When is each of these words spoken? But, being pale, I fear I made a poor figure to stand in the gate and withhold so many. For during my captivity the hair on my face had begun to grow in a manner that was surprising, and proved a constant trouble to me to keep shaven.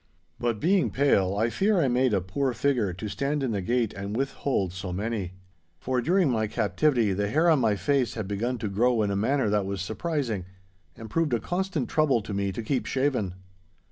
But, 0.39 0.59
being 0.59 0.89
pale, 0.89 1.35
I 1.37 1.51
fear 1.51 1.79
I 1.79 1.87
made 1.87 2.11
a 2.11 2.21
poor 2.21 2.53
figure 2.53 2.91
to 2.91 3.07
stand 3.07 3.43
in 3.43 3.51
the 3.51 3.61
gate 3.61 3.93
and 3.93 4.17
withhold 4.17 4.73
so 4.73 4.91
many. 4.91 5.33
For 5.79 6.01
during 6.01 6.31
my 6.31 6.47
captivity 6.47 7.13
the 7.13 7.27
hair 7.27 7.47
on 7.47 7.59
my 7.59 7.75
face 7.75 8.15
had 8.15 8.27
begun 8.27 8.57
to 8.57 8.67
grow 8.67 9.03
in 9.03 9.11
a 9.11 9.15
manner 9.15 9.51
that 9.51 9.67
was 9.67 9.79
surprising, 9.79 10.45
and 10.97 11.07
proved 11.07 11.35
a 11.35 11.39
constant 11.39 11.87
trouble 11.87 12.23
to 12.23 12.33
me 12.33 12.51
to 12.51 12.63
keep 12.63 12.87
shaven. 12.87 13.35